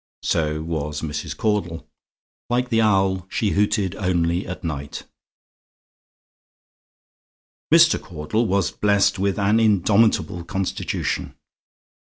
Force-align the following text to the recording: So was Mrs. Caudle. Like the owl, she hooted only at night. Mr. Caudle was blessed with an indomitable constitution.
So 0.23 0.63
was 0.63 1.01
Mrs. 1.01 1.37
Caudle. 1.37 1.87
Like 2.49 2.69
the 2.69 2.81
owl, 2.81 3.27
she 3.29 3.51
hooted 3.51 3.93
only 3.97 4.47
at 4.47 4.63
night. 4.63 5.03
Mr. 7.71 8.01
Caudle 8.01 8.47
was 8.47 8.71
blessed 8.71 9.19
with 9.19 9.37
an 9.37 9.59
indomitable 9.59 10.43
constitution. 10.45 11.35